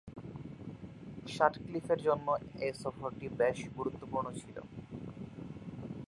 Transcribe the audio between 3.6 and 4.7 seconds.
গুরুত্বপূর্ণ ছিল।